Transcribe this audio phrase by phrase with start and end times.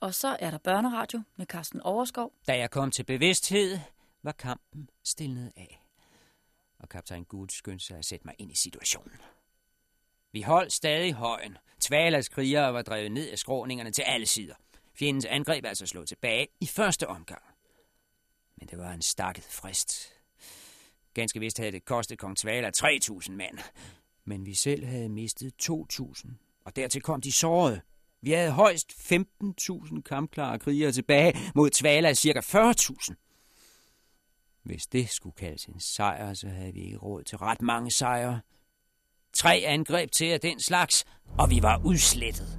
[0.00, 2.32] Og så er der børneradio med Carsten Overskov.
[2.46, 3.78] Da jeg kom til bevidsthed,
[4.22, 5.82] var kampen stillet af.
[6.78, 9.20] Og kaptajn Gud skyndte sig at sætte mig ind i situationen.
[10.32, 11.58] Vi holdt stadig højen.
[11.80, 14.54] Tvalas krigere var drevet ned af skråningerne til alle sider.
[14.94, 17.42] Fjendens angreb altså slået tilbage i første omgang.
[18.56, 20.12] Men det var en stakket frist.
[21.14, 23.58] Ganske vist havde det kostet kong Tvala 3.000 mand.
[24.24, 26.28] Men vi selv havde mistet 2.000.
[26.64, 27.80] Og dertil kom de sårede.
[28.22, 33.14] Vi havde højst 15.000 kampklare krigere tilbage mod Tvala cirka 40.000.
[34.62, 38.40] Hvis det skulle kaldes en sejr, så havde vi ikke råd til ret mange sejre.
[39.32, 41.04] Tre angreb til af den slags,
[41.38, 42.58] og vi var udslettet.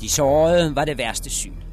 [0.00, 1.65] De sårede var det værste syn.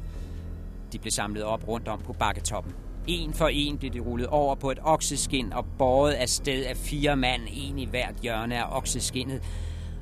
[0.94, 2.72] De blev samlet op rundt om på bakketoppen.
[3.06, 6.76] En for en blev de rullet over på et okseskin og båret af sted af
[6.76, 9.42] fire mand, en i hvert hjørne af okseskinnet,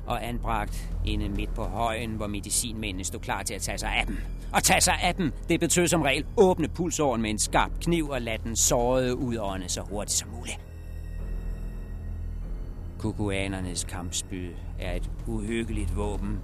[0.07, 4.05] og anbragt inde midt på højen, hvor medicinmændene stod klar til at tage sig af
[4.05, 4.17] dem.
[4.53, 8.09] Og tage sig af dem, det betød som regel åbne pulsåren med en skarp kniv
[8.09, 10.59] og lade den sårede udånde så hurtigt som muligt.
[12.99, 16.39] Kukuanernes kampspyd er et uhyggeligt våben.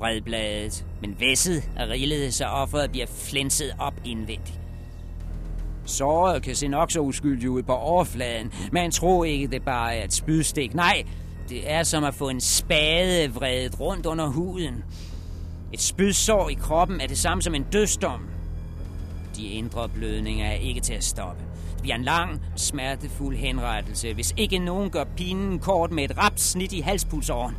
[0.00, 4.60] Bredbladet, men væsset er rillet, så offeret bliver flænset op indvendigt.
[5.84, 10.04] Såret kan se nok så uskyldig ud på overfladen, men tror ikke, det bare er
[10.04, 10.74] et spydstik.
[10.74, 11.02] Nej,
[11.48, 14.84] det er som at få en spade vredet rundt under huden.
[15.72, 18.20] Et spydsår i kroppen er det samme som en dødsdom.
[19.36, 21.42] De indre blødninger er ikke til at stoppe.
[21.72, 26.40] Det bliver en lang, smertefuld henrettelse, hvis ikke nogen gør pinen kort med et rapt
[26.40, 27.56] snit i halspulsåren.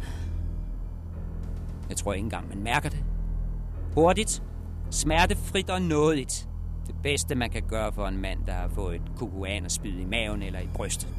[1.91, 3.03] Jeg tror ikke engang, man mærker det.
[3.93, 4.43] Hurtigt,
[4.91, 6.47] smertefrit og nådigt.
[6.87, 10.43] Det bedste, man kan gøre for en mand, der har fået et kukuanerspyd i maven
[10.43, 11.09] eller i brystet.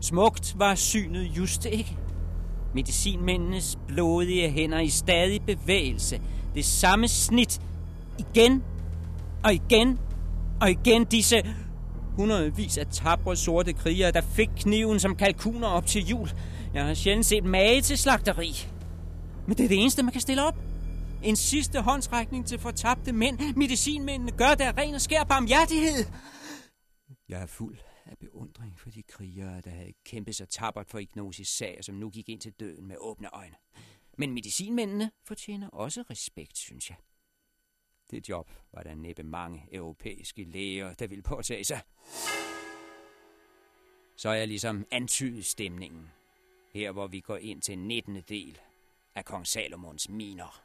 [0.00, 1.96] Smukt var synet just ikke.
[2.74, 6.20] Medicinmændenes blodige hænder i stadig bevægelse.
[6.54, 7.60] Det samme snit.
[8.18, 8.62] Igen
[9.44, 9.98] og igen
[10.60, 11.42] og igen disse
[12.16, 16.30] hundredvis af tabre sorte krigere, der fik kniven som kalkuner op til jul.
[16.74, 18.71] Jeg har sjældent set mage til slagteri.
[19.46, 20.56] Men det er det eneste, man kan stille op.
[21.22, 23.56] En sidste håndsrækning til fortabte mænd.
[23.56, 26.04] Medicinmændene gør der ren og skær barmhjertighed.
[27.28, 31.48] Jeg er fuld af beundring for de krigere, der havde kæmpet sig tabert for Ignosis
[31.48, 33.54] sag, som nu gik ind til døden med åbne øjne.
[34.18, 36.96] Men medicinmændene fortjener også respekt, synes jeg.
[38.10, 41.80] Det job var der næppe mange europæiske læger, der ville påtage sig.
[44.16, 46.10] Så er jeg ligesom antydet stemningen.
[46.74, 48.22] Her hvor vi går ind til 19.
[48.28, 48.58] del
[49.16, 50.62] af kong Salomons miner.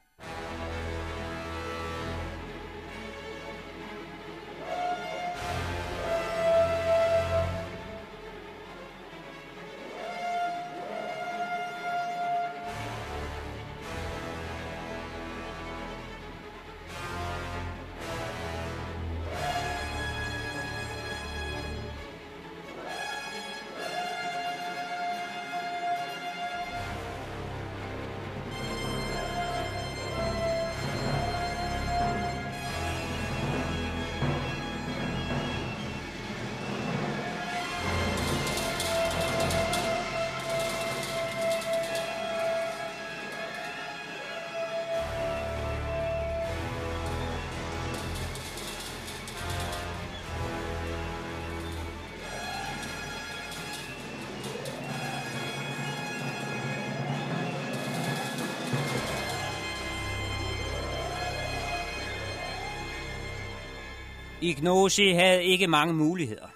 [64.42, 66.48] Ignosi havde ikke mange muligheder.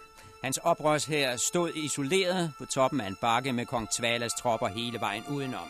[0.44, 5.24] Hans oprørshær stod isoleret på toppen af en bakke med kong Tvalas tropper hele vejen
[5.30, 5.68] udenom.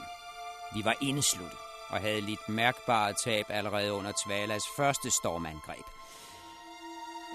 [0.75, 1.57] Vi var indesluttet
[1.89, 5.85] og havde lidt mærkbare tab allerede under Tvalas første stormangreb.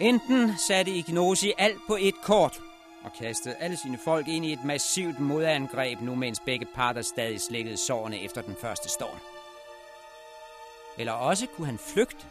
[0.01, 2.61] Enten satte Ignosi alt på et kort
[3.05, 7.41] og kastede alle sine folk ind i et massivt modangreb, nu mens begge parter stadig
[7.41, 9.19] slækkede sårene efter den første storm.
[10.99, 12.27] Eller også kunne han flygte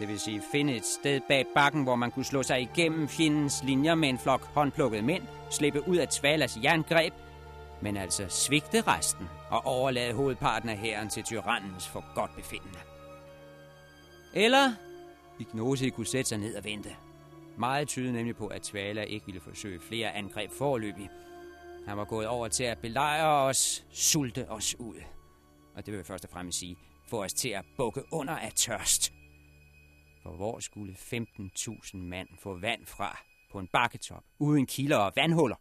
[0.00, 3.62] det vil sige finde et sted bag bakken, hvor man kunne slå sig igennem fjendens
[3.64, 7.12] linjer med en flok håndplukkede mænd, slippe ud af Tvalas jerngreb,
[7.82, 12.78] men altså svigte resten og overlade hovedparten af hæren til tyrannens for godt befindende.
[14.34, 14.72] Eller
[15.38, 16.90] Ignosi kunne sætte sig ned og vente.
[17.56, 21.10] Meget tyder nemlig på, at Tvala ikke ville forsøge flere angreb forløbig.
[21.86, 24.96] Han var gået over til at belejre os, sulte os ud.
[25.76, 26.76] Og det vil jeg først og fremmest sige,
[27.08, 29.19] få os til at bukke under af tørst.
[30.22, 33.18] For hvor skulle 15.000 mand få vand fra
[33.52, 35.56] på en bakketop, uden kilder og vandhuller?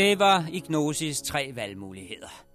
[0.00, 2.46] Det var Ignosis tre valgmuligheder.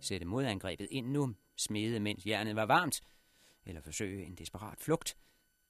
[0.00, 3.00] Sætte modangrebet ind nu, smede mens jernet var varmt,
[3.66, 5.16] eller forsøge en desperat flugt,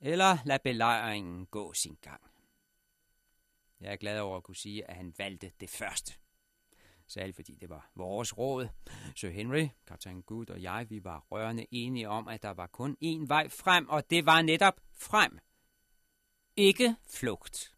[0.00, 2.20] eller lade belejringen gå sin gang.
[3.81, 6.14] Jeg er glad over at kunne sige, at han valgte det første.
[7.06, 8.69] Særligt fordi det var vores råd.
[9.17, 12.97] Sir Henry, kaptajn Good og jeg, vi var rørende enige om, at der var kun
[13.05, 15.38] én vej frem, og det var netop frem.
[16.56, 17.73] Ikke flugt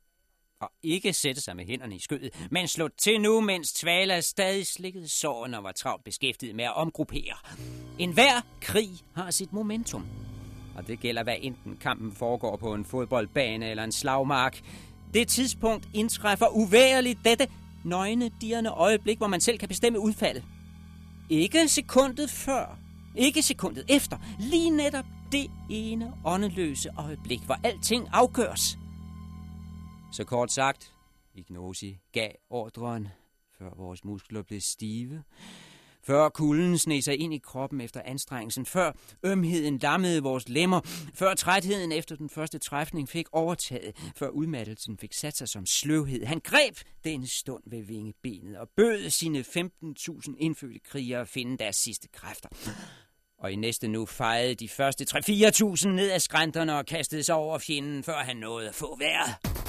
[0.64, 4.66] og ikke sætte sig med hænderne i skødet, men slå til nu, mens Tvala stadig
[4.66, 7.34] slikkede såren og var travlt beskæftiget med at omgruppere.
[7.99, 10.06] En hver krig har sit momentum.
[10.76, 14.61] Og det gælder, hvad enten kampen foregår på en fodboldbane eller en slagmark.
[15.14, 17.49] Det tidspunkt indtræffer uværligt dette
[17.84, 20.44] nøgne, dirrende øjeblik, hvor man selv kan bestemme udfaldet.
[21.31, 22.78] Ikke sekundet før,
[23.16, 28.78] ikke sekundet efter, lige netop det ene åndeløse øjeblik, hvor alting afgøres.
[30.14, 30.94] Så kort sagt,
[31.34, 33.08] Ignosi gav ordren,
[33.58, 35.22] før vores muskler blev stive,
[36.02, 40.81] før kulden sne sig ind i kroppen efter anstrengelsen, før ømheden lammede vores lemmer,
[41.14, 46.25] før trætheden efter den første træfning fik overtaget, før udmattelsen fik sat sig som sløvhed.
[46.25, 51.76] Han greb den stund ved vingebenet og bød sine 15.000 indfødte krigere at finde deres
[51.76, 52.49] sidste kræfter.
[53.38, 57.58] Og i næste nu fejede de første 3-4.000 ned af skrænterne og kastede sig over
[57.58, 59.63] fjenden, før han nåede at få vejret.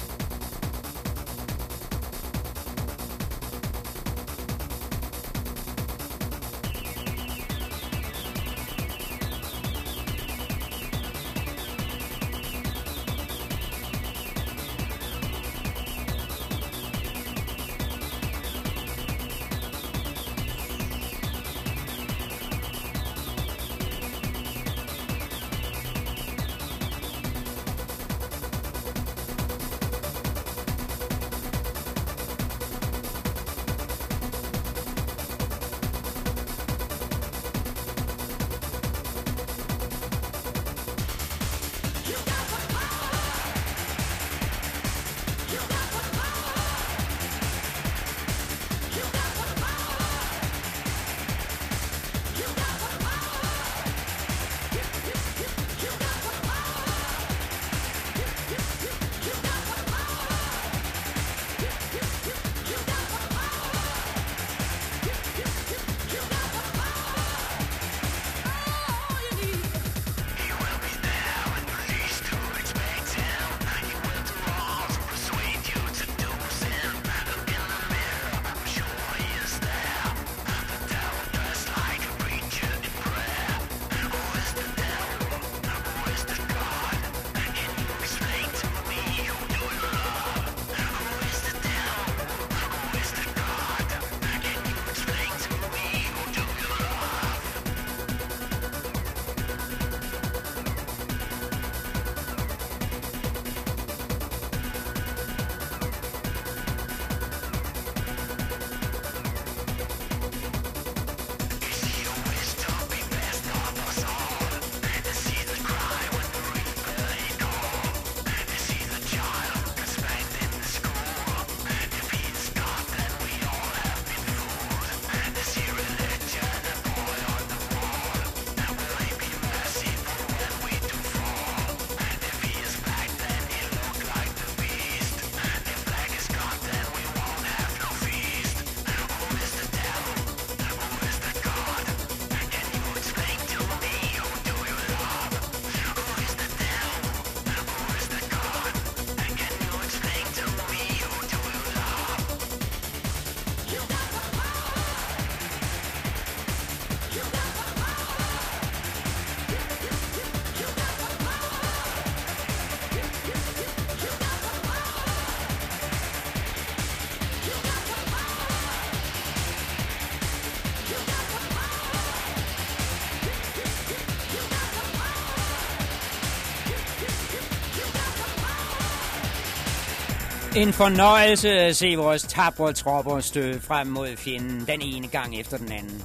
[180.56, 185.58] En fornøjelse at se vores tabre tropper støde frem mod fjenden den ene gang efter
[185.58, 186.02] den anden.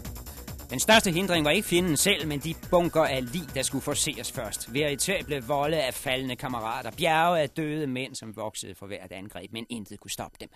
[0.69, 4.31] Den største hindring var ikke fjenden selv, men de bunker af lig, der skulle forseres
[4.31, 4.73] først.
[4.73, 9.65] Veritable volde af faldende kammerater, bjerge af døde mænd, som voksede for hvert angreb, men
[9.69, 10.49] intet kunne stoppe dem.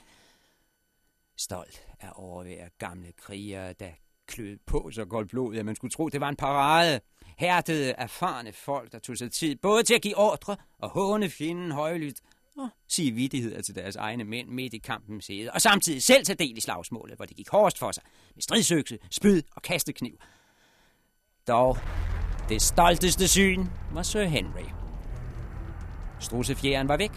[1.37, 3.89] Stolt af overvære gamle krigere, der
[4.27, 6.99] klød på så godt blod, at man skulle tro, det var en parade.
[7.37, 11.71] Hærdede, erfarne folk, der tog sig tid både til at give ordre og håne fjenden
[11.71, 12.17] højlydt,
[12.57, 16.35] og sige vidtigheder til deres egne mænd midt i kampens hede, og samtidig selv tage
[16.35, 18.03] del i slagsmålet, hvor det gik hårdest for sig,
[18.35, 20.17] med stridsøkse, spyd og kastekniv.
[21.47, 21.77] Dog,
[22.49, 24.69] det stolteste syn var Sir Henry.
[26.19, 27.11] Strussefjeren var væk.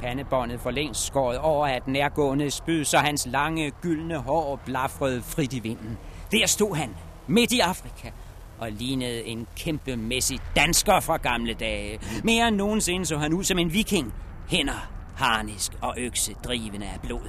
[0.00, 5.22] Pandebåndet for længst skåret over af den nærgående spyd, så hans lange, gyldne hår blafrede
[5.22, 5.98] frit i vinden.
[6.32, 6.94] Der stod han,
[7.26, 8.10] midt i Afrika,
[8.58, 12.00] og lignede en kæmpemæssig dansker fra gamle dage.
[12.24, 14.14] Mere end nogensinde så han ud som en viking,
[14.52, 17.28] Hænder, harnisk og økse drivende af blod.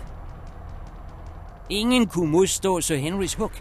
[1.70, 3.51] Ingen kunne modstå Sir Henrys hug.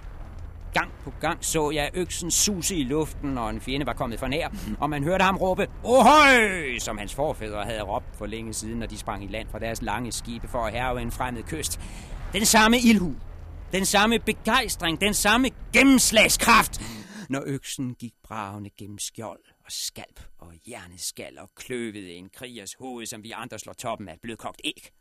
[0.75, 4.27] Gang på gang så jeg øksen suse i luften, når en fjende var kommet for
[4.27, 4.49] nær,
[4.81, 6.79] og man hørte ham råbe, Ohøj!
[6.79, 9.83] som hans forfædre havde råbt for længe siden, når de sprang i land fra deres
[9.83, 11.81] lange skibe for at herve en fremmed kyst.
[12.33, 13.15] Den samme ildhu,
[13.73, 16.81] den samme begejstring, den samme gennemslagskraft,
[17.29, 23.07] når øksen gik bravende gennem skjold og skalp og hjerneskal og kløvede en krigers hoved,
[23.07, 24.93] som vi andre slår toppen af et blødkogt æg.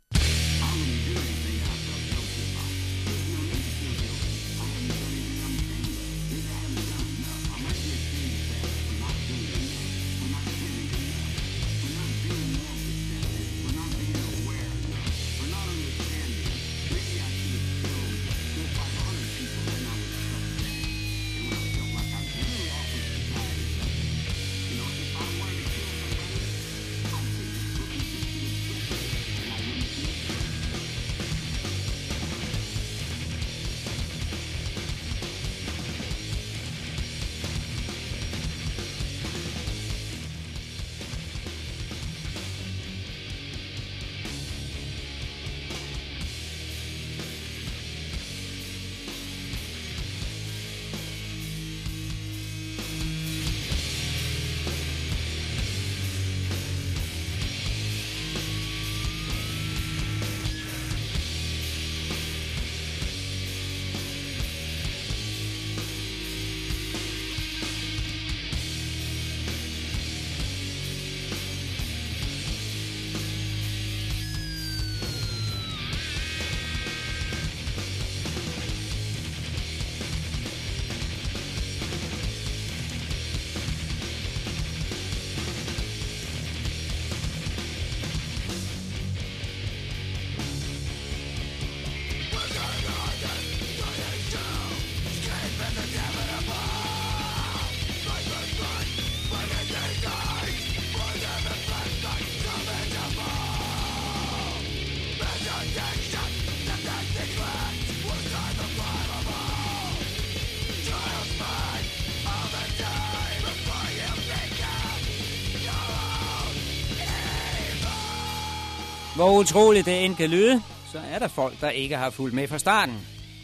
[119.22, 120.62] Hvor utroligt det end kan lyde,
[120.92, 122.96] så er der folk, der ikke har fulgt med fra starten.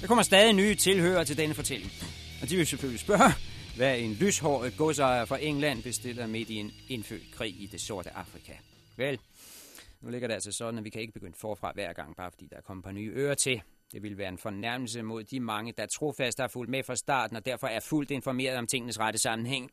[0.01, 1.91] Der kommer stadig nye tilhører til denne fortælling.
[2.41, 3.31] Og de vil selvfølgelig spørge,
[3.75, 8.09] hvad en lyshåret godsejer fra England bestiller midt i en indfødt krig i det sorte
[8.15, 8.53] Afrika.
[8.95, 9.19] Vel,
[10.01, 12.47] nu ligger det altså sådan, at vi kan ikke begynde forfra hver gang, bare fordi
[12.49, 13.61] der er kommet et par nye ører til.
[13.91, 17.37] Det vil være en fornærmelse mod de mange, der trofast har fulgt med fra starten,
[17.37, 19.71] og derfor er fuldt informeret om tingenes rette sammenhæng.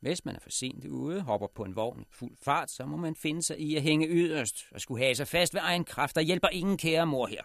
[0.00, 2.96] Hvis man er for sent ude, hopper på en vogn i fuld fart, så må
[2.96, 6.14] man finde sig i at hænge yderst og skulle have sig fast ved egen kraft,
[6.16, 7.42] der hjælper ingen kære mor her.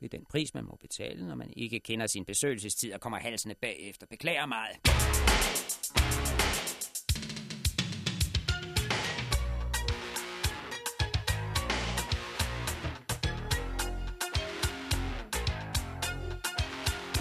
[0.00, 3.18] Det er den pris, man må betale, når man ikke kender sin besøgelsestid og kommer
[3.18, 4.06] halsene bagefter.
[4.06, 4.76] Beklager meget.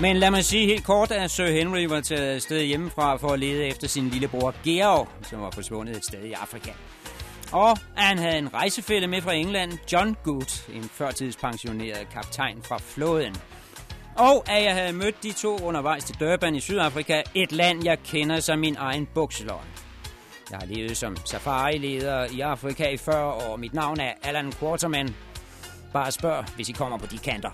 [0.02, 3.40] Men lad mig sige helt kort, at Sir Henry var taget afsted hjemmefra for at
[3.40, 6.72] lede efter sin lillebror Georg, som var forsvundet et sted i Afrika.
[7.52, 13.36] Og han havde en rejsefælde med fra England, John Good, en førtidspensioneret kaptajn fra flåden.
[14.16, 17.98] Og at jeg havde mødt de to undervejs til Durban i Sydafrika, et land, jeg
[18.06, 19.68] kender som min egen bukselånd.
[20.52, 23.56] Jeg har levet som safari-leder i Afrika i 40 år.
[23.56, 25.16] Mit navn er Alan Quarterman.
[25.94, 27.50] Bare spørg, hvis I kommer på de kanter.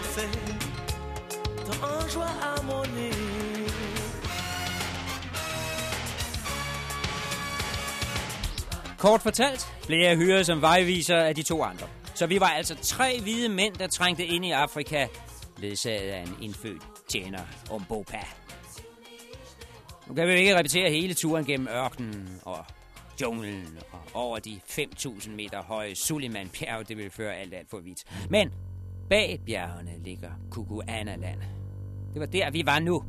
[0.00, 0.28] Danser
[1.66, 3.10] Dans un joie harmonie
[8.98, 11.86] Kort fortalt blev jeg hyret som vejviser af de to andre.
[12.14, 15.06] Så vi var altså tre hvide mænd, der trængte ind i Afrika,
[15.58, 17.40] ledsaget af en indfødt tjener
[17.70, 18.26] om Bopa.
[20.06, 22.64] Nu kan vi jo ikke repetere hele turen gennem ørkenen og
[23.20, 26.88] junglen og over de 5.000 meter høje Suliman-bjerg.
[26.88, 28.04] Det vil føre alt alt for vidt.
[28.30, 28.52] Men
[29.10, 31.40] bag bjergene ligger Kukuana-land.
[32.12, 33.04] Det var der, vi var nu.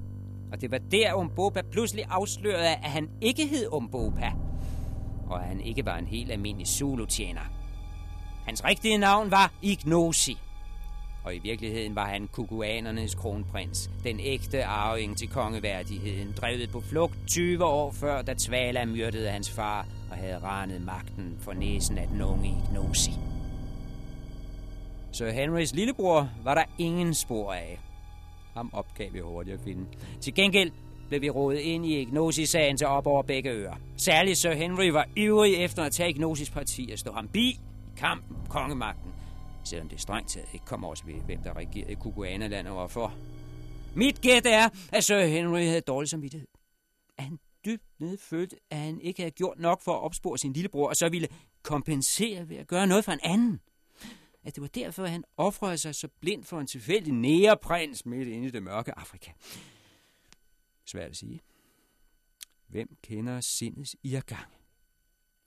[0.52, 4.32] Og det var der, Umbopa pludselig afslørede, at han ikke hed Umbopa
[5.32, 7.42] og at han ikke var en helt almindelig Zulu-tjener.
[8.46, 10.38] Hans rigtige navn var Ignosi,
[11.24, 17.18] og i virkeligheden var han kukuanernes kronprins, den ægte arving til kongeværdigheden, drevet på flugt
[17.28, 22.08] 20 år før, da Tvala myrdede hans far og havde ranet magten for næsen af
[22.08, 23.31] den unge Ignosi.
[25.12, 27.80] Sir Henrys lillebror var der ingen spor af.
[28.54, 29.86] Ham opgav vi hurtigt at finde.
[30.22, 30.72] Til gengæld
[31.08, 33.76] blev vi rodet ind i Ignosis-sagen til op over begge ører.
[33.98, 37.60] Særligt Sir Henry var ivrig efter at tage Ignosis parti og stå ham bi i
[37.98, 39.12] kampen kongemagten.
[39.64, 43.14] Selvom det strengt taget ikke kom også ved, hvem der regerede i Kukuana-land og hvorfor.
[43.96, 46.48] Mit gæt er, at Sir Henry havde dårlig samvittighed.
[47.20, 50.90] Han dybt nede følte, at han ikke havde gjort nok for at opspore sin lillebror,
[50.90, 51.28] og så ville
[51.64, 53.60] kompensere ved at gøre noget for en anden.
[54.44, 58.28] At det var derfor, at han offrede sig så blind for en tilfældig næreprins midt
[58.28, 59.32] inde i det mørke Afrika.
[60.86, 61.42] Svært at sige.
[62.68, 64.46] Hvem kender sindets irgang?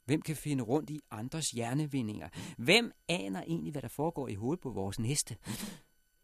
[0.05, 2.29] Hvem kan finde rundt i andres hjernevindinger?
[2.59, 5.37] Hvem aner egentlig, hvad der foregår i hovedet på vores næste?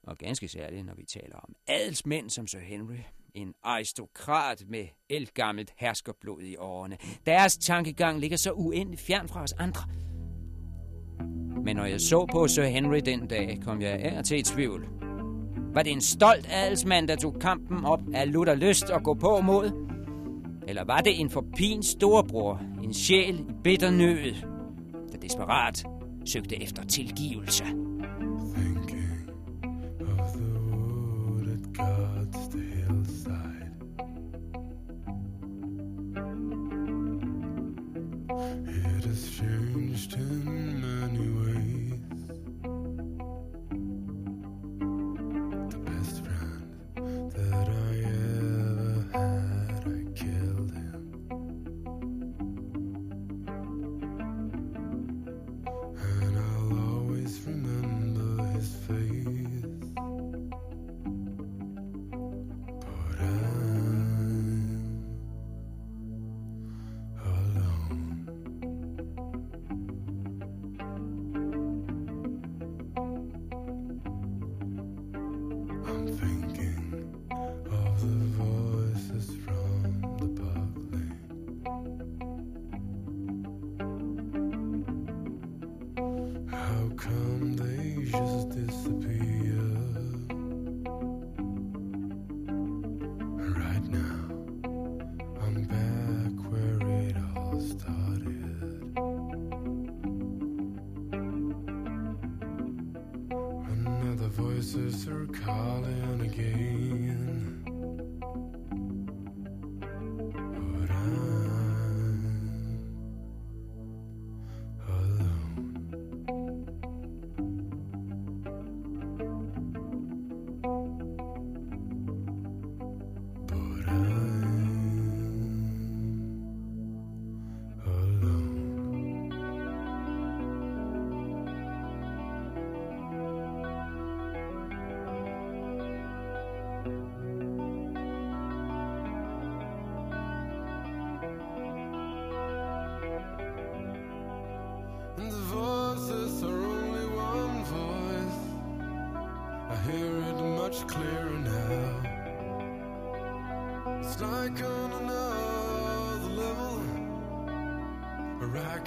[0.02, 2.98] Og ganske særligt, når vi taler om adelsmænd som Sir Henry.
[3.34, 6.98] En aristokrat med elgammelt herskerblod i årene.
[7.26, 10.09] Deres tankegang ligger så uendeligt fjern fra os andre.
[11.64, 14.86] Men når jeg så på Sir Henry den dag, kom jeg af til et tvivl.
[15.74, 19.40] Var det en stolt adelsmand, der tog kampen op af lutter lyst og gå på
[19.40, 19.70] mod?
[20.68, 24.34] Eller var det en forpin storebror, en sjæl i bitter nød,
[25.12, 25.84] der desperat
[26.24, 27.64] søgte efter tilgivelse?
[27.64, 29.30] Thinking
[30.18, 33.70] of the wood at God's hillside
[38.96, 40.79] It has changed in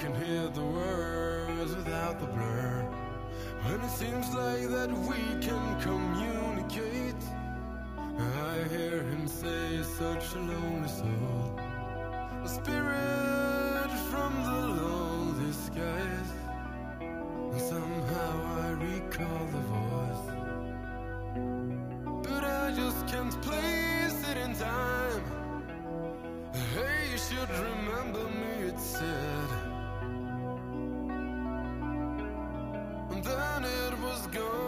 [0.04, 2.86] can hear the words without the blur.
[3.64, 7.24] When it seems like that we can communicate,
[8.20, 11.58] I hear him say, such a lonely soul.
[12.44, 16.30] A spirit from the lonely skies.
[17.00, 18.34] And somehow
[18.66, 20.26] I recall the voice.
[22.28, 25.24] But I just can't place it in time.
[26.76, 29.33] Hey, you should remember me, it said.
[34.36, 34.63] It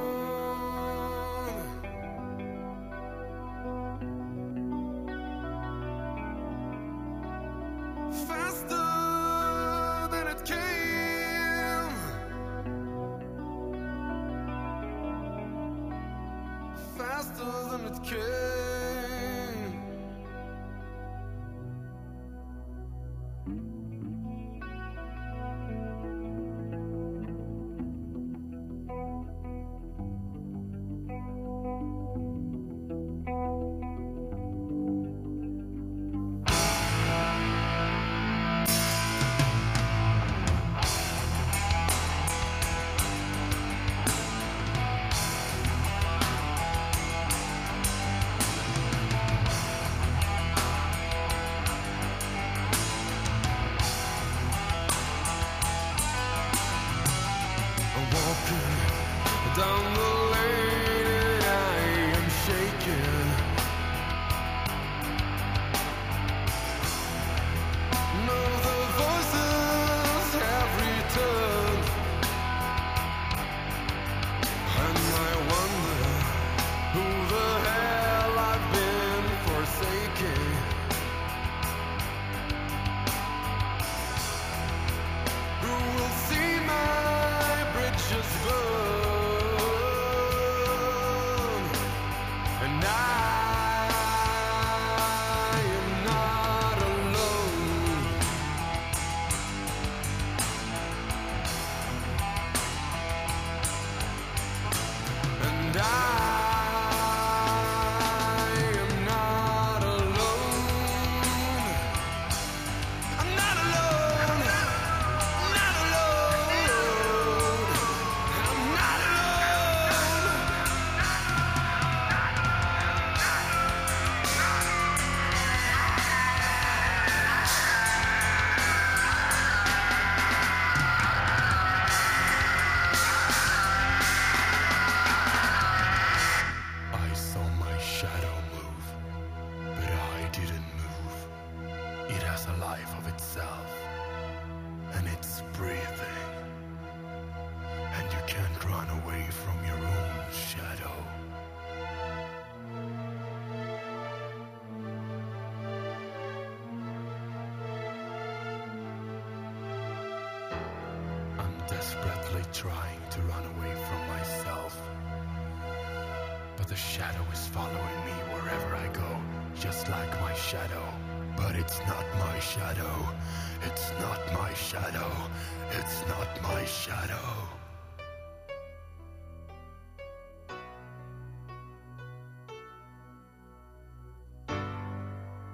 [88.15, 88.94] just good.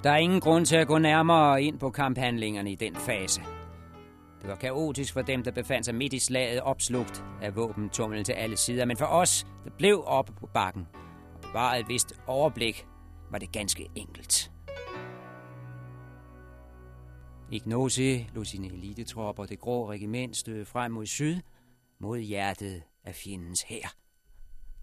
[0.03, 3.41] Der er ingen grund til at gå nærmere ind på kamphandlingerne i den fase.
[4.41, 8.33] Det var kaotisk for dem, der befandt sig midt i slaget, opslugt af våbentummel til
[8.33, 8.85] alle sider.
[8.85, 10.87] Men for os, der blev oppe på bakken
[11.35, 12.87] og bevarede et vist overblik,
[13.31, 14.51] var det ganske enkelt.
[17.51, 21.39] Ignosi lod sine elitetropper det grå regiment støde frem mod syd,
[21.99, 23.95] mod hjertet af fjendens hær.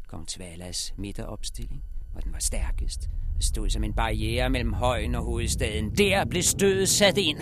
[0.06, 5.90] Kong Tvalas midteropstilling, hvor den var stærkest, stod som en barriere mellem højen og hovedstaden.
[5.98, 7.38] Der blev stødet sat ind.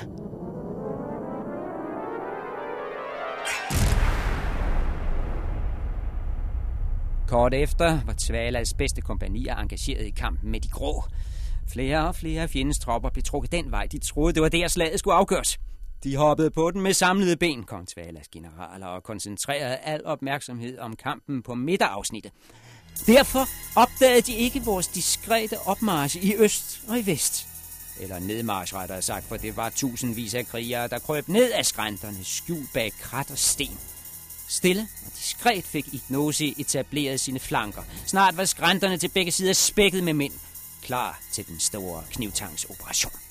[7.29, 11.05] Kort efter var Tvalas bedste kompanier engageret i kampen med de grå.
[11.69, 13.87] Flere og flere af fjendens tropper blev trukket den vej.
[13.93, 15.59] De troede, det var der slaget skulle afgøres.
[16.05, 20.97] De hoppede på den med samlede ben, kong Tvalas generaler, og koncentrerede al opmærksomhed om
[20.97, 22.33] kampen på midterafsnittet.
[23.07, 27.47] Derfor opdagede de ikke vores diskrete opmarch i øst og i vest.
[28.01, 32.19] Eller nedmarsch rettere sagt, for det var tusindvis af krigere, der krøb ned af skrænterne,
[32.25, 33.79] skjult bag krat og sten.
[34.49, 37.83] Stille og diskret fik Ignosi etableret sine flanker.
[38.07, 40.33] Snart var skrænterne til begge sider spækket med mænd,
[40.83, 43.26] klar til den store knivtangsoperation.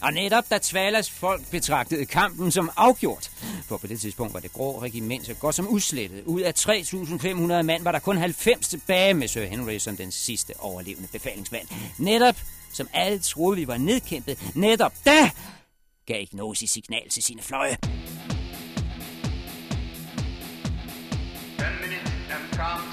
[0.00, 3.30] Og netop da Tvalas folk betragtede kampen som afgjort,
[3.68, 6.24] for på det tidspunkt var det grå regiment så godt som udslettet.
[6.24, 10.54] Ud af 3.500 mand var der kun 90 tilbage med Sir Henry som den sidste
[10.58, 11.68] overlevende befalingsmand.
[11.98, 12.36] Netop
[12.72, 15.30] som alle troede, vi var nedkæmpet, netop da
[16.06, 17.76] gav Ignosi signal til sine fløje.
[17.76, 17.86] 10
[21.80, 22.87] minute and counting.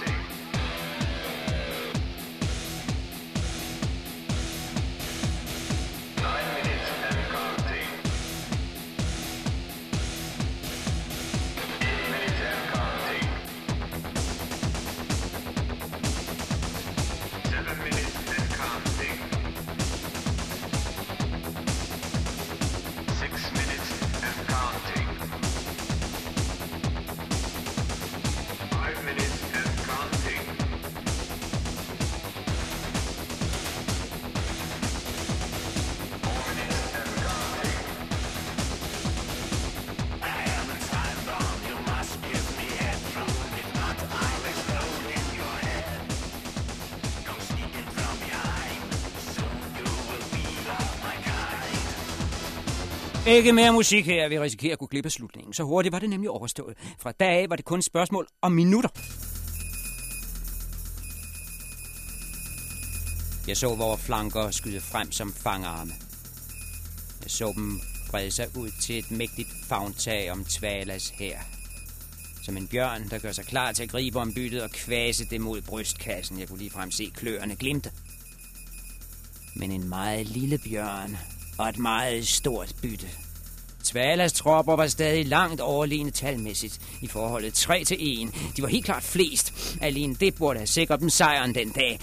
[53.28, 55.54] Ikke mere musik her, vi risikerer at kunne klippe slutningen.
[55.54, 56.78] Så hurtigt var det nemlig overstået.
[57.00, 58.90] Fra dag af var det kun et spørgsmål om minutter.
[63.48, 65.92] Jeg så vores flanker skyde frem som fangarme.
[67.24, 71.40] Jeg så dem brede sig ud til et mægtigt fagntag om Tvalas her.
[72.44, 75.42] Som en bjørn, der gør sig klar til at gribe om byttet og kvase det
[75.42, 76.40] mod brystkassen.
[76.40, 77.92] Jeg kunne lige frem se kløerne glimte.
[79.56, 81.18] Men en meget lille bjørn
[81.58, 83.08] og et meget stort bytte.
[83.84, 88.30] Tvalas tropper var stadig langt overlegne talmæssigt i forholdet 3 til 1.
[88.58, 89.54] De var helt klart flest.
[89.82, 92.00] Alene det burde have sikret dem sejren den dag.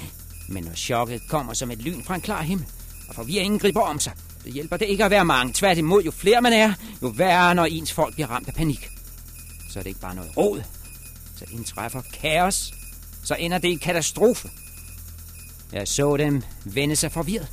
[0.48, 2.66] Men når chokket kommer som et lyn fra en klar himmel,
[3.08, 4.12] og forvirringen griber om sig,
[4.44, 5.52] det hjælper det ikke at være mange.
[5.52, 8.88] Tværtimod, jo flere man er, jo værre, når ens folk bliver ramt af panik.
[9.70, 10.62] Så er det ikke bare noget råd.
[11.36, 12.72] Så indtræffer kaos.
[13.24, 14.48] Så ender det i katastrofe.
[15.72, 17.48] Jeg så dem vende sig forvirret.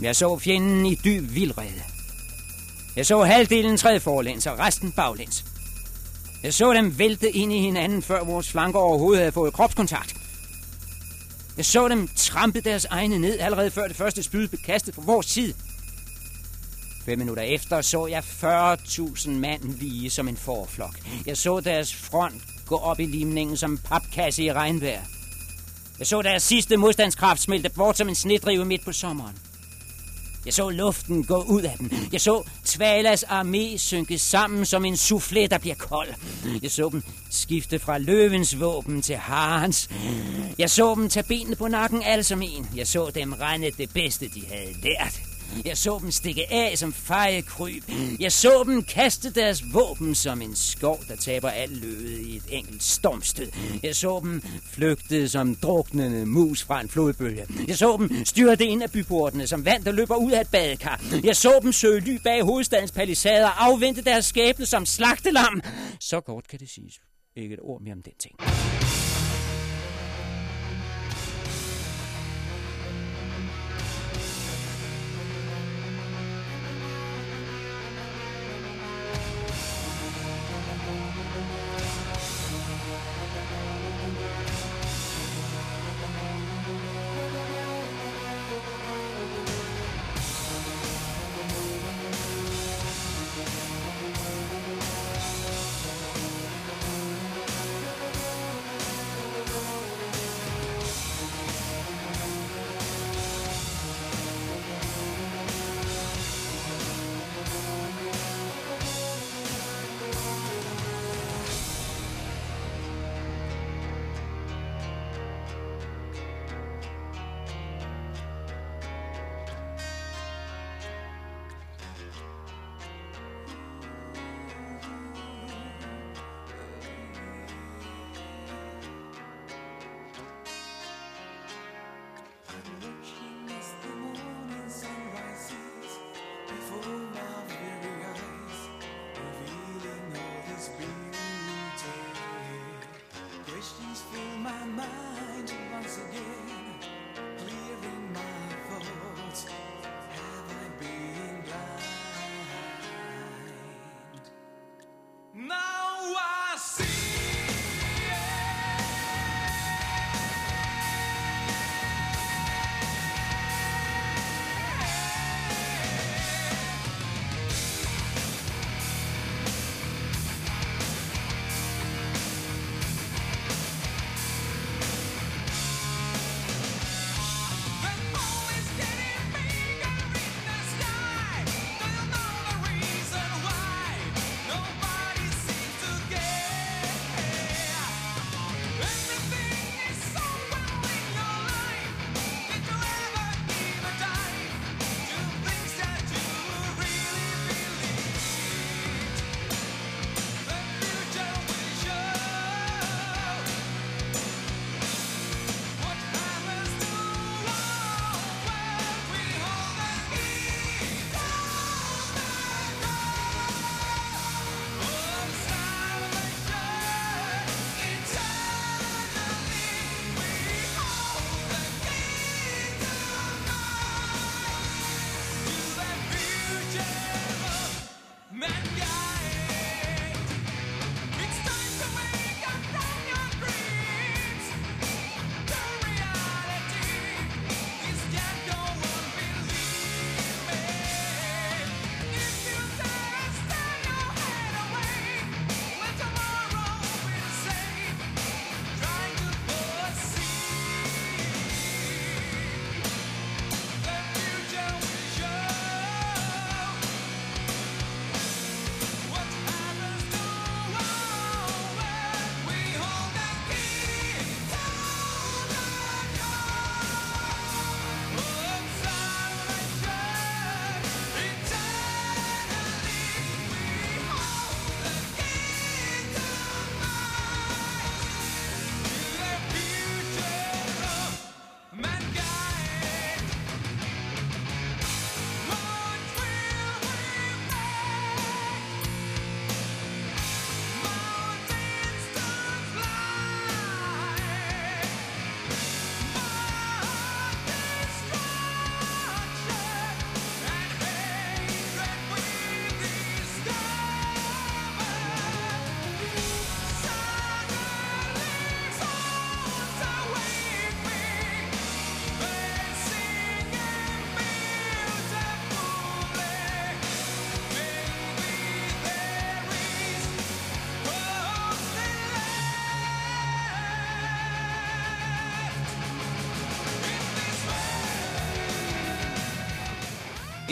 [0.00, 1.82] Jeg så fjenden i dyb vildrede.
[2.96, 5.44] Jeg så halvdelen træde forlæns og resten baglæns.
[6.42, 10.16] Jeg så dem vælte ind i hinanden, før vores flanker overhovedet havde fået kropskontakt.
[11.56, 15.02] Jeg så dem trampe deres egne ned, allerede før det første spyd blev kastet fra
[15.06, 15.54] vores side.
[17.04, 20.98] Fem minutter efter så jeg 40.000 mand vige som en forflok.
[21.26, 25.02] Jeg så deres front gå op i limningen som papkasse i regnvejr.
[25.98, 29.36] Jeg så deres sidste modstandskraft smelte bort som en snedrive midt på sommeren.
[30.46, 31.90] Jeg så luften gå ud af dem.
[32.12, 36.08] Jeg så Tvalas armé synke sammen som en soufflé, der bliver kold.
[36.62, 39.88] Jeg så dem skifte fra løvens våben til harens.
[40.58, 42.66] Jeg så dem tage benene på nakken alle som en.
[42.76, 45.25] Jeg så dem rende det bedste, de havde lært.
[45.64, 47.82] Jeg så dem stikke af som fejekryb.
[48.20, 52.44] Jeg så dem kaste deres våben som en skov, der taber al løvet i et
[52.48, 53.50] enkelt stormstød.
[53.82, 57.46] Jeg så dem flygte som druknende mus fra en flodbølge.
[57.68, 61.04] Jeg så dem styrte ind af byportene som vand, der løber ud af et badekar.
[61.24, 65.62] Jeg så dem søge ly bag hovedstadens palisader og afvente deres skæbne som slagtelam.
[66.00, 66.94] Så kort kan det siges.
[67.36, 68.34] Ikke et ord mere om den ting.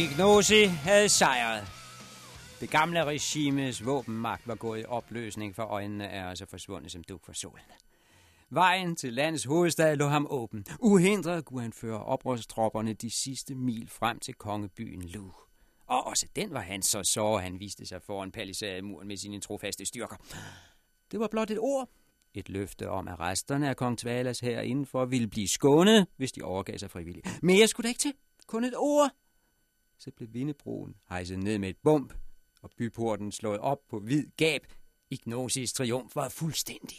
[0.04, 1.66] Ignosi havde sejret.
[2.60, 7.24] Det gamle regimes våbenmagt var gået i opløsning for øjnene af altså forsvundet som duk
[7.26, 7.64] for solen.
[8.50, 10.66] Vejen til landets hovedstad lå ham åben.
[10.80, 15.32] Uhindret kunne han føre oprørstropperne de sidste mil frem til kongebyen Lu.
[15.86, 19.86] Og også den var han så så, han viste sig foran palisademuren med sine trofaste
[19.86, 20.16] styrker.
[21.10, 21.88] Det var blot et ord.
[22.34, 26.42] Et løfte om, at resterne af kong Tvalas her indenfor ville blive skånet, hvis de
[26.42, 27.42] overgav sig frivilligt.
[27.42, 28.12] Mere skulle der ikke til.
[28.46, 29.10] Kun et ord.
[29.98, 32.14] Så blev vindebroen hejset ned med et bump,
[32.62, 34.66] og byporten slået op på hvid gab.
[35.10, 36.96] Ignosis triumf var fuldstændig.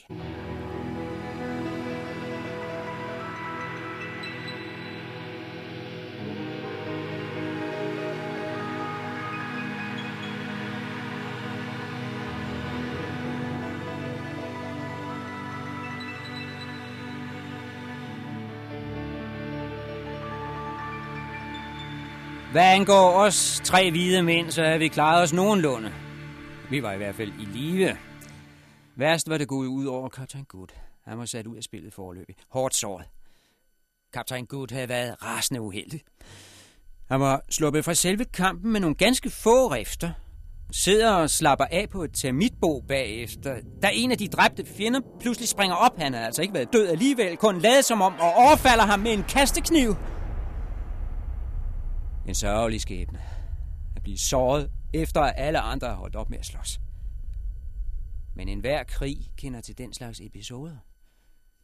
[22.56, 25.92] Hvad angår os tre hvide mænd, så havde vi klaret os nogenlunde.
[26.70, 27.98] Vi var i hvert fald i live.
[28.96, 30.68] Værst var det gået ud over kaptajn Good.
[31.08, 32.36] Han var sat ud af spillet forløbig.
[32.50, 33.06] Hårdt såret.
[34.14, 36.02] Kaptajn Good havde været rasende uheldig.
[37.10, 40.12] Han var sluppet fra selve kampen med nogle ganske få rifter.
[40.72, 43.56] Sidder og slapper af på et termitbo bagefter.
[43.82, 46.00] Da en af de dræbte fjender pludselig springer op.
[46.00, 49.14] Han har altså ikke været død alligevel, kun lavet som om og overfalder ham med
[49.14, 49.96] en kastekniv.
[52.28, 53.22] En sørgelig skæbne.
[53.96, 56.80] At blive såret, efter at alle andre har holdt op med at slås.
[58.36, 60.78] Men enhver krig kender til den slags episoder.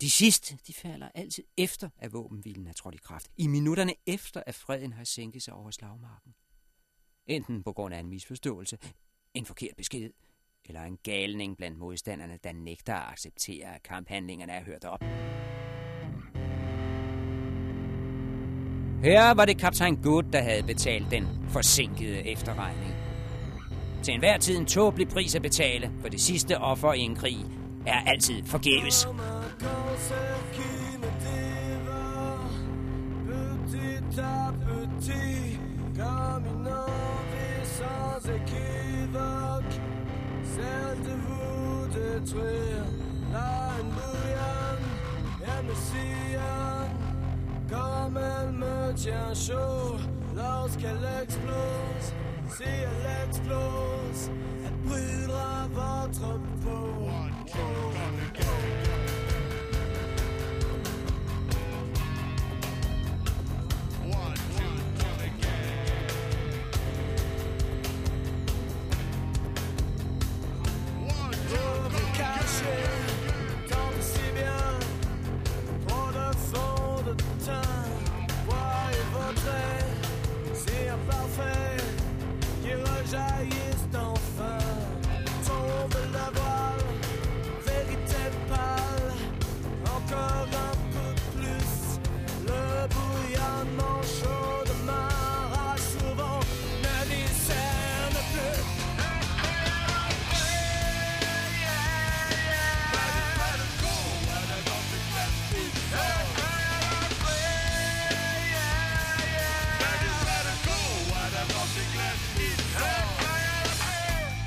[0.01, 3.28] De sidste, de falder altid efter, at våbenhvilen er trådt i kraft.
[3.38, 6.34] I minutterne efter, at freden har sænket sig over slagmarken.
[7.28, 8.78] Enten på grund af en misforståelse,
[9.34, 10.12] en forkert besked,
[10.66, 15.03] eller en galning blandt modstanderne, der nægter at acceptere, at kamphandlingerne er hørt op.
[19.04, 22.95] Her var det kaptajn Good, der havde betalt den forsinkede efterregning.
[24.04, 27.38] Til enhver tid en tåbelig pris at betale, for det sidste offer i en krig
[27.88, 29.08] er altid forgæves.
[47.72, 49.95] Comme elle me tient chaud
[50.36, 52.13] lorsqu'elle explose.
[52.49, 54.30] Si elle explose,
[54.65, 57.30] elle brûlera votre peau.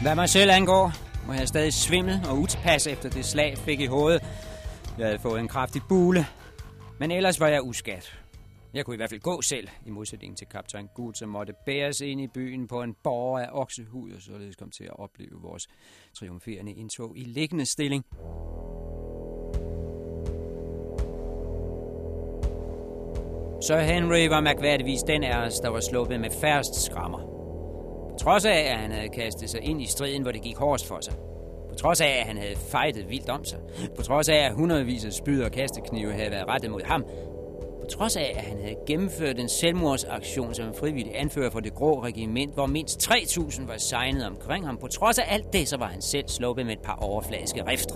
[0.04, 0.92] Hvad mig selv angår,
[1.26, 4.22] må jeg stadig svimmel og utilpas efter det slag, jeg fik i hovedet.
[4.98, 6.26] Jeg havde fået en kraftig bule,
[7.00, 8.18] men ellers var jeg uskat.
[8.74, 12.00] Jeg kunne i hvert fald gå selv, i modsætning til kaptajn Gud, som måtte bæres
[12.00, 15.66] ind i byen på en borger af oksehud, og således kom til at opleve vores
[16.18, 18.04] triumferende indtog i liggende stilling.
[23.66, 27.33] Sir Henry var mærkværdigvis den af os, der var sluppet med færrest skrammer.
[28.14, 30.86] På trods af, at han havde kastet sig ind i striden, hvor det gik hårdest
[30.86, 31.14] for sig.
[31.68, 33.58] På trods af, at han havde fejtet vildt om sig.
[33.96, 37.04] På trods af, at hundredvis af spyd og kasteknive havde været rettet mod ham.
[37.80, 41.74] På trods af, at han havde gennemført en selvmordsaktion som en frivillig anfører for det
[41.74, 44.78] grå regiment, hvor mindst 3.000 var signet omkring ham.
[44.78, 47.94] På trods af alt det, så var han selv sluppet med et par overfladiske rifter.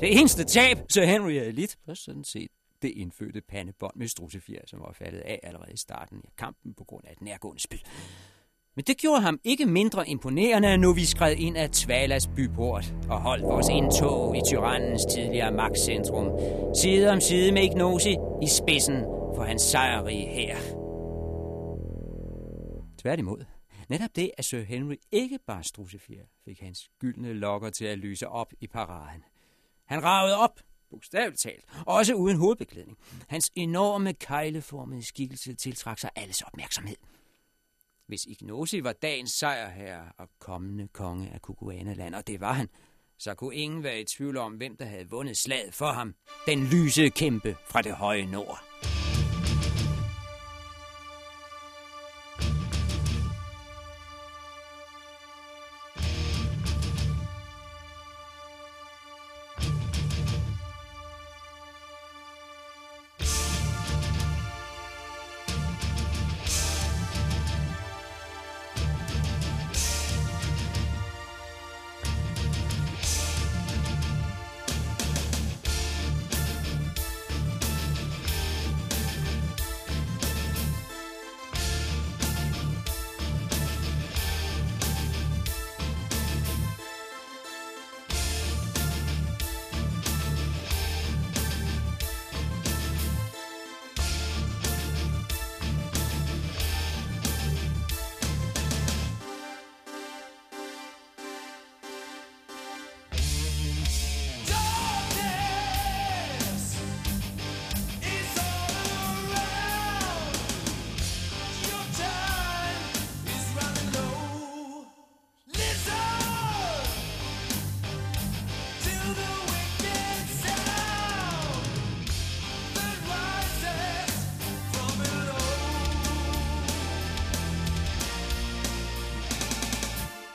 [0.00, 2.50] Det eneste tab, så Henry havde lidt, var sådan set
[2.82, 6.84] det indfødte pandebånd med strussefjer, som var faldet af allerede i starten af kampen på
[6.84, 7.82] grund af et nærgående spil.
[8.78, 13.20] Men det gjorde ham ikke mindre imponerende, nu vi skred ind af Tvalas byport og
[13.20, 16.26] holdt vores indtog i tyrannens tidligere magtcentrum,
[16.82, 19.02] side om side med Ignosi i spidsen
[19.36, 20.56] for hans sejrige her.
[22.98, 23.44] Tværtimod,
[23.88, 28.28] netop det, at Sir Henry ikke bare strussefjer, fik hans gyldne lokker til at lyse
[28.28, 29.24] op i paraden.
[29.86, 30.60] Han ragede op,
[30.90, 32.98] bogstaveligt talt, også uden hovedbeklædning.
[33.28, 36.96] Hans enorme kejleformede skikkelse tiltrak sig alles opmærksomhed.
[38.08, 42.68] Hvis Ignosi var dagens sejrherre og kommende konge af Kukuanaland, og det var han,
[43.18, 46.14] så kunne ingen være i tvivl om, hvem der havde vundet slaget for ham.
[46.46, 48.58] Den lyse kæmpe fra det høje nord.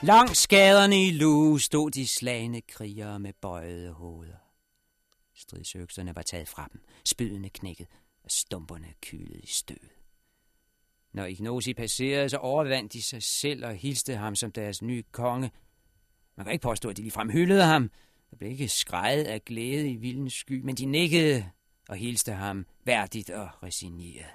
[0.04, 4.36] Langs skaderne i luge stod de slagne krigere med bøjede hoveder.
[5.34, 7.86] Stridsøkserne var taget fra dem, spydene knækket
[8.24, 9.90] og stumperne kylet i støvet.
[11.12, 15.50] Når Ignosi passerede, så overvandt de sig selv og hilste ham som deres nye konge.
[16.36, 17.90] Man kan ikke påstå, at de ligefrem hyldede ham.
[18.30, 21.50] Der blev ikke skrejet af glæde i vildens sky, men de nikkede
[21.88, 24.26] og hilste ham værdigt og resigneret.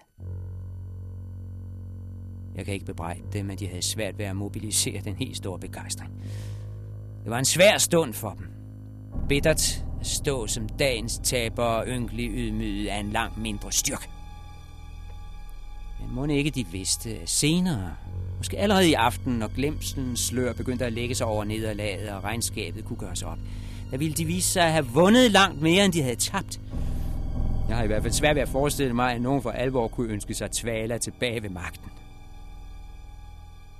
[2.59, 5.59] Jeg kan ikke bebrejde dem, at de havde svært ved at mobilisere den helt store
[5.59, 6.11] begejstring.
[7.23, 8.47] Det var en svær stund for dem.
[9.29, 14.09] Bittert at stå som dagens taber og ynkelig ydmyget af en langt mindre styrk.
[15.99, 17.95] Men må ikke de vidste at senere,
[18.37, 22.85] måske allerede i aften, når glemselens slør begyndte at lægge sig over nederlaget og regnskabet
[22.85, 23.37] kunne gøres op,
[23.91, 26.59] der ville de vise sig at have vundet langt mere, end de havde tabt.
[27.67, 30.13] Jeg har i hvert fald svært ved at forestille mig, at nogen for alvor kunne
[30.13, 31.89] ønske sig Tvala tilbage ved magten.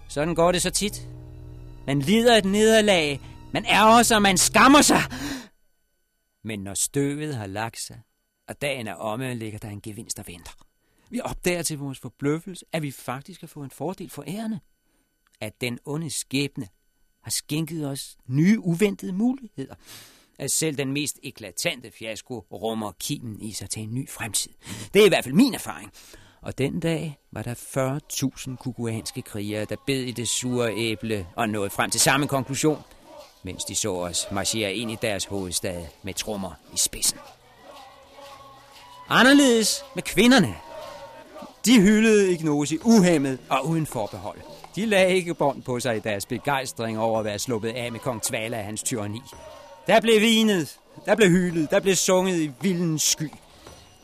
[0.09, 1.07] Sådan går det så tit.
[1.87, 3.21] Man lider et nederlag,
[3.53, 5.01] man ærger sig, man skammer sig.
[6.43, 8.01] Men når støvet har lagt sig,
[8.47, 10.51] og dagen er omme, ligger der en gevinst der venter.
[11.09, 14.59] Vi opdager til vores forbløffelse, at vi faktisk har fået en fordel for ærende.
[15.41, 16.67] At den onde skæbne
[17.23, 19.75] har skænket os nye uventede muligheder.
[20.39, 24.51] At selv den mest eklatante fiasko rummer kimen i sig til en ny fremtid.
[24.93, 25.91] Det er i hvert fald min erfaring.
[26.41, 31.49] Og den dag var der 40.000 kukuanske krigere, der bed i det sure æble og
[31.49, 32.83] nåede frem til samme konklusion,
[33.43, 37.19] mens de så os marchere ind i deres hovedstad med trommer i spidsen.
[39.09, 40.55] Anderledes med kvinderne.
[41.65, 44.39] De hyldede Ignosi uhemmet og uden forbehold.
[44.75, 47.99] De lagde ikke bånd på sig i deres begejstring over at være sluppet af med
[47.99, 49.21] kong Tvala og hans tyranni.
[49.87, 53.31] Der blev vinet, der blev hyldet, der blev sunget i vildens sky.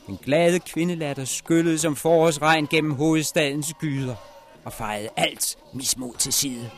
[0.08, 4.16] Den glade kvindelatter skyllede som forårsregn gennem hovedstadens gyder
[4.66, 6.72] og fejede alt mismod til side.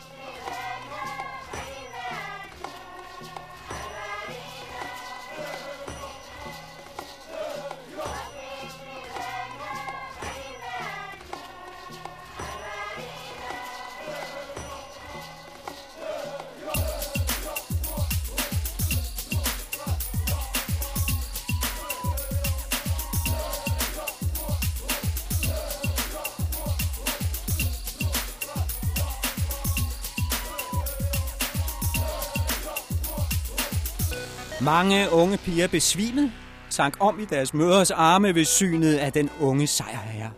[34.68, 36.32] Mange unge piger besvimede,
[36.70, 40.32] sank om i deres mødres arme ved synet af den unge sejrherre.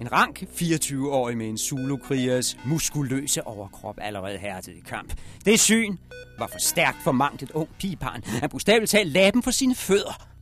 [0.00, 5.14] En rank 24-årig med en Zulu-krigers muskuløse overkrop allerede hærdet i kamp.
[5.44, 5.96] Det syn
[6.38, 8.22] var for stærkt for mangt et ung pigebarn.
[8.24, 10.33] Han bogstaveligt talt lagde dem for sine fødder.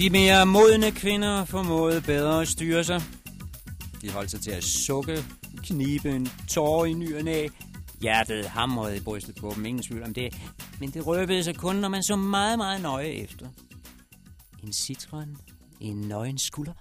[0.00, 3.02] De mere modne kvinder formåede bedre at styre sig.
[4.02, 5.24] De holdt sig til at sukke,
[5.62, 7.48] knibe en tårer i nyerne af.
[8.00, 10.34] Hjertet hamrede i brystet på dem, ingen tvivl om det.
[10.80, 13.48] Men det røbede sig kun, når man så meget, meget nøje efter.
[14.62, 15.36] En citron,
[15.80, 16.74] en nøgen skulder,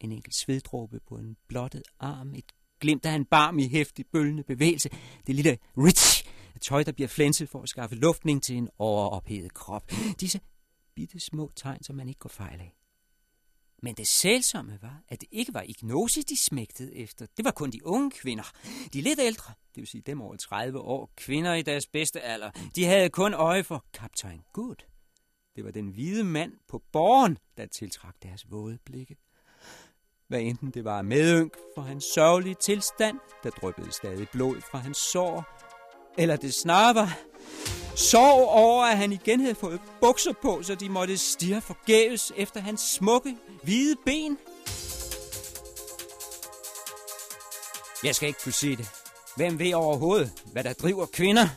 [0.00, 4.42] en enkelt sveddråbe på en blottet arm, et glimt af en barm i hæftig bølgende
[4.42, 4.88] bevægelse,
[5.26, 6.24] det lille rich
[6.60, 9.90] tøj, der bliver flænset for at skaffe luftning til en overophedet krop.
[10.20, 10.40] Disse
[10.96, 12.76] bitte små tegn, som man ikke går fejl af.
[13.82, 17.26] Men det sælsomme var, at det ikke var ignosis, de smægtede efter.
[17.36, 18.52] Det var kun de unge kvinder.
[18.92, 22.50] De lidt ældre, det vil sige dem over 30 år, kvinder i deres bedste alder,
[22.74, 24.76] de havde kun øje for kaptajn Good.
[25.56, 29.16] Det var den hvide mand på borgen, der tiltrak deres våde blikke.
[30.28, 34.98] Hvad enten det var medynk for hans sørgelige tilstand, der dryppede stadig blod fra hans
[35.12, 35.44] sår,
[36.18, 37.18] eller det snarere var
[37.96, 42.60] sorg over, at han igen havde fået bukser på, så de måtte stirre forgæves efter
[42.60, 44.38] hans smukke, hvide ben.
[48.04, 48.88] Jeg skal ikke kunne sige det.
[49.36, 51.48] Hvem ved overhovedet, hvad der driver kvinder?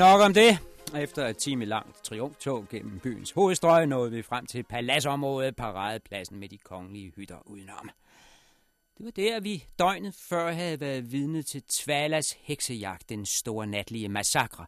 [0.00, 0.58] Nok om det.
[0.94, 6.48] Efter et time langt triumftog gennem byens hovedstrøg nåede vi frem til paladsområdet, paradepladsen med
[6.48, 7.90] de kongelige hytter udenom.
[8.98, 14.08] Det var der, vi døgnet før havde været vidne til Tvalas heksejagt, den store natlige
[14.08, 14.66] massakre.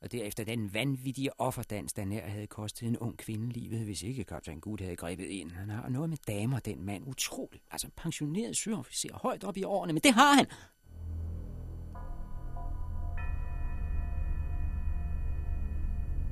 [0.00, 4.24] Og derefter den vanvittige offerdans, der nær havde kostet en ung kvinde livet, hvis ikke
[4.24, 5.50] kaptajn Gud havde grebet ind.
[5.50, 7.04] Han har noget med damer, den mand.
[7.06, 7.64] Utroligt.
[7.70, 10.46] Altså en pensioneret søofficer, højt op i årene, men det har han.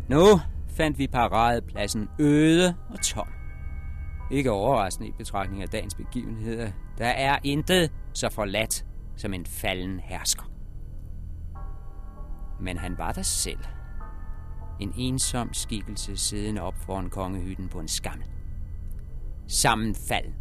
[0.08, 3.28] Nu fandt vi paradepladsen øde og tom.
[4.30, 6.70] Ikke overraskende i betragtning af dagens begivenheder.
[6.98, 8.84] Der er intet så forladt
[9.16, 10.42] som en falden hersker.
[12.60, 13.58] Men han var der selv.
[14.80, 18.26] En ensom skikkelse siddende op foran kongehytten på en skammel.
[19.48, 20.32] Sammenfald.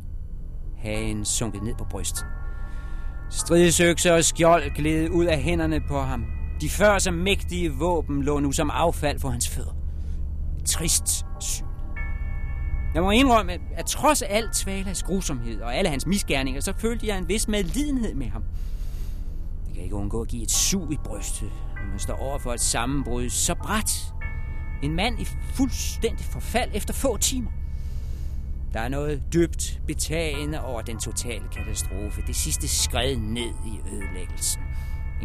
[0.77, 2.25] Hagen sunket ned på brystet.
[3.29, 6.25] Stridsøkser og skjold gled ud af hænderne på ham.
[6.61, 9.75] De før så mægtige våben lå nu som affald for hans fødder.
[10.59, 11.65] Et trist syn.
[12.93, 17.07] Jeg må indrømme, at, at trods alt Tvalas grusomhed og alle hans misgerninger, så følte
[17.07, 18.43] jeg en vis medlidenhed med ham.
[19.65, 22.53] Det kan ikke undgå at give et sug i brystet, når man står over for
[22.53, 24.13] et sammenbrud så bræt.
[24.83, 27.51] En mand i fuldstændig forfald efter få timer.
[28.73, 32.21] Der er noget dybt betagende over den totale katastrofe.
[32.27, 34.61] Det sidste skred ned i ødelæggelsen.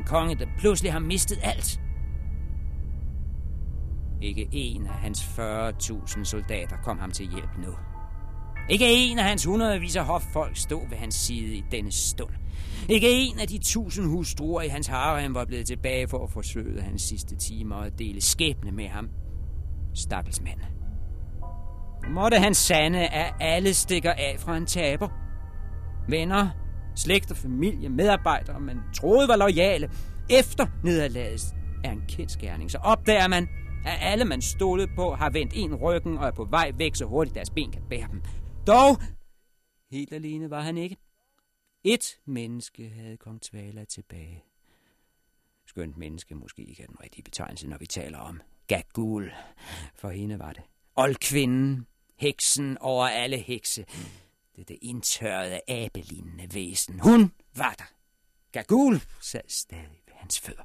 [0.00, 1.80] En konge, der pludselig har mistet alt.
[4.22, 7.72] Ikke en af hans 40.000 soldater kom ham til hjælp nu.
[8.68, 12.30] Ikke en af hans hundredvis af hoffolk stod ved hans side i denne stund.
[12.88, 16.82] Ikke en af de tusind hustruer i hans harem var blevet tilbage for at forsøge
[16.82, 19.08] hans sidste timer og dele skæbne med ham.
[19.94, 20.60] Stakkels mand.
[22.08, 25.08] Måtte han sande, at alle stikker af fra en taber.
[26.08, 26.48] Venner,
[26.96, 29.90] slægt og familie, medarbejdere, man troede var lojale,
[30.30, 33.48] efter nederlaget er en kendskærning, så opdager man,
[33.86, 37.04] At alle, man stolede på, har vendt en ryggen og er på vej væk, så
[37.04, 38.22] hurtigt deres ben kan bære dem.
[38.66, 38.96] Dog,
[39.90, 40.96] helt alene var han ikke.
[41.84, 44.44] Et menneske havde kong Tvala tilbage.
[45.66, 49.32] Skønt menneske måske ikke er den rigtige betegnelse, når vi taler om Gagul.
[49.94, 50.62] For hende var det.
[50.96, 51.86] Oldkvinden,
[52.16, 53.84] heksen over alle hekse.
[54.56, 57.00] Det det indtørrede, abelignende væsen.
[57.00, 57.84] Hun var der.
[58.52, 60.62] Gagul sad stadig ved hans fødder.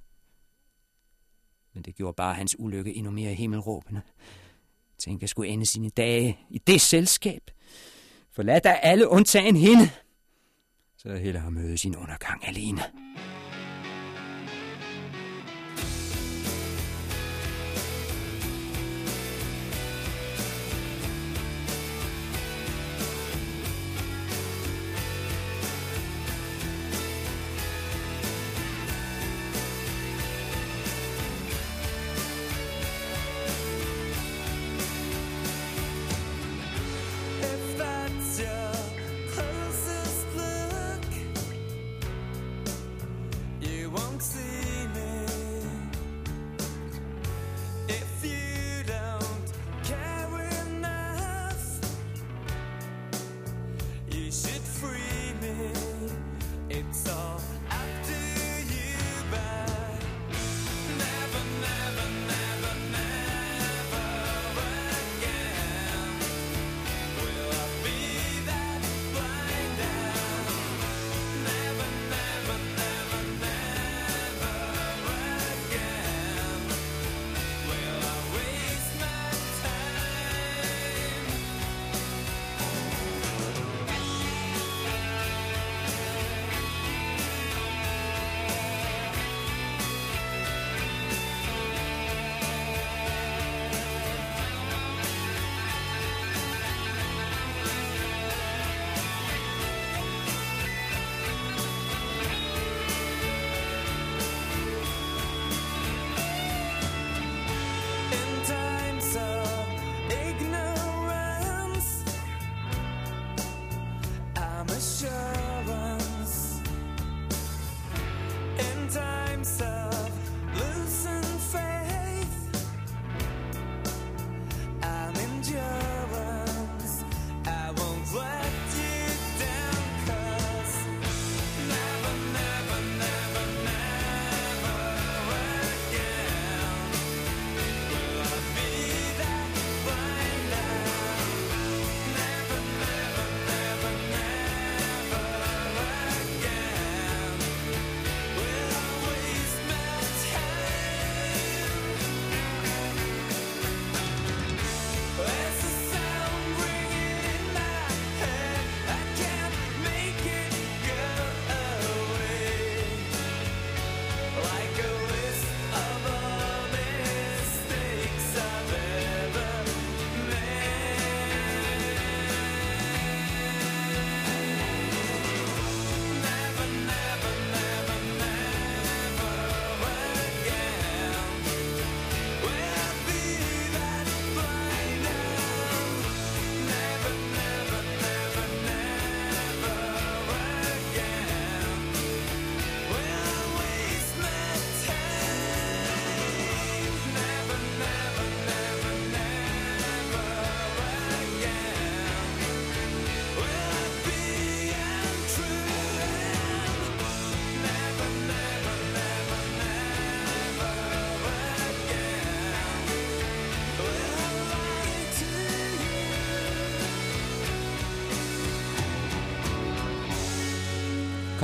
[1.74, 4.02] Men det gjorde bare hans ulykke endnu mere himmelråbende.
[4.98, 7.52] Tænk at skulle ende sine dage i det selskab.
[8.32, 9.90] Forlad da alle undtagen hende.
[10.98, 12.82] Så hellere møde sin undergang alene.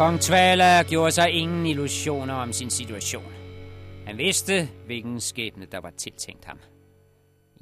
[0.02, 3.34] Kong Tvala gjorde sig ingen illusioner om sin situation.
[4.06, 6.60] Han vidste, hvilken skæbne der var tiltænkt ham.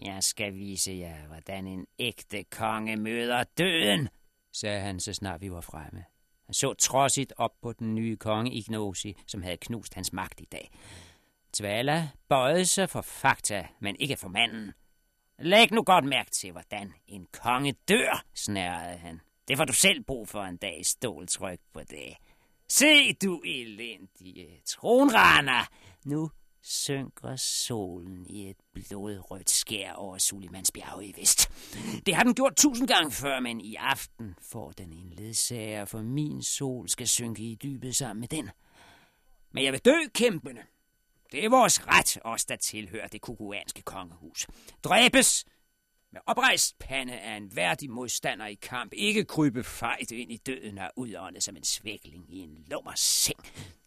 [0.02, 4.10] Jeg skal vise jer, hvordan en ægte konge møder døden,
[4.54, 6.06] sagde han, så snart vi var fremme.
[6.46, 10.48] Han så trodsigt op på den nye konge Ignosi, som havde knust hans magt i
[10.52, 10.72] dag.
[11.54, 14.74] Tvala bøjede sig for fakta, men ikke for manden.
[15.40, 19.22] Læg nu godt mærke til, hvordan en konge dør, snærede han.
[19.48, 22.18] Det får du selv brug for en dag ståltryk på det.
[22.72, 25.66] Se, du elendige tronraner!
[26.06, 26.30] Nu
[26.62, 31.52] synker solen i et blodrødt skær over Sulimans bjerge i vest.
[32.06, 36.02] Det har den gjort tusind gange før, men i aften får den en ledsager, for
[36.02, 38.50] min sol skal synke i dybet sammen med den.
[39.52, 40.62] Men jeg vil dø kæmpende.
[41.32, 44.48] Det er vores ret, os der tilhører det kukuanske kongehus.
[44.84, 45.46] Dræbes
[46.12, 48.94] med oprejst pande af en værdig modstander i kamp.
[48.94, 53.40] Ikke krybe fejt ind i døden og udånde som en svækling i en lummer seng.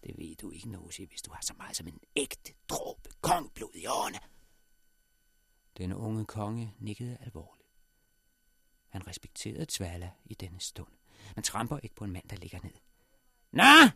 [0.05, 3.75] Det ved du ikke, Nosi, hvis du har så meget som en ægte dråbe kongblod
[3.75, 4.19] i årene.
[5.79, 7.69] Den unge konge nikkede alvorligt.
[8.89, 10.93] Han respekterede Tvala i denne stund.
[11.37, 12.75] Man tramper ikke på en mand, der ligger ned.
[13.53, 13.91] Nå,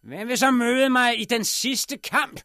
[0.00, 2.40] hvem vil så møde mig i den sidste kamp?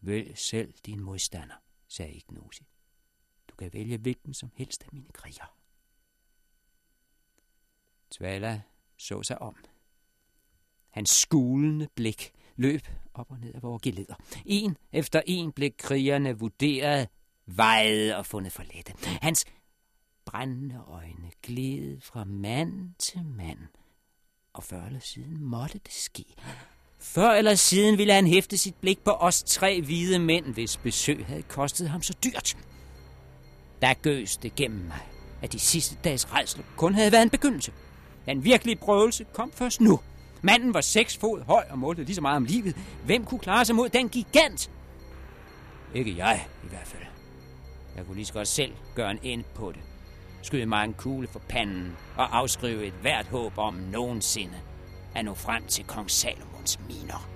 [0.00, 1.54] Vælg selv din modstander,
[1.88, 2.66] sagde Ignosi.
[3.62, 5.54] Kan vælge hvilken som helst af mine kriger.
[8.10, 8.60] Tvala
[8.96, 9.56] så sig om.
[10.90, 12.80] Hans skulende blik løb
[13.14, 14.14] op og ned af vores geleder.
[14.44, 17.08] En efter en blev krigerne vurderet,
[17.46, 18.92] vejet og fundet for lette.
[19.06, 19.44] Hans
[20.24, 23.60] brændende øjne gled fra mand til mand,
[24.52, 26.24] og før eller siden måtte det ske.
[26.98, 31.26] Før eller siden ville han hæfte sit blik på os tre hvide mænd, hvis besøg
[31.26, 32.56] havde kostet ham så dyrt.
[33.82, 35.00] Der gøs det gennem mig,
[35.42, 37.72] at de sidste dages redsel kun havde været en begyndelse.
[38.26, 40.00] Den virkelige prøvelse kom først nu.
[40.42, 42.76] Manden var seks fod høj og målte lige så meget om livet.
[43.04, 44.70] Hvem kunne klare sig mod den gigant?
[45.94, 47.02] Ikke jeg, i hvert fald.
[47.96, 49.80] Jeg kunne lige så godt selv gøre en ende på det.
[50.42, 54.54] Skyde mig en kugle for panden og afskrive et hvert håb om nogensinde
[55.14, 57.31] at nå frem til kong Salomons miner.